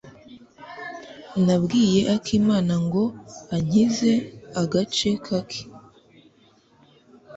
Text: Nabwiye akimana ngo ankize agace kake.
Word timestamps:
Nabwiye 1.45 2.01
akimana 2.15 2.73
ngo 2.85 3.03
ankize 3.55 4.11
agace 4.61 5.11
kake. 5.25 5.61